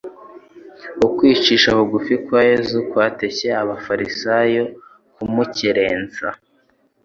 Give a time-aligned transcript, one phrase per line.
[1.05, 4.63] Ukwicisha bugufi kwa Yesu kwatcye abafarisayo
[5.15, 6.27] kumukerensa.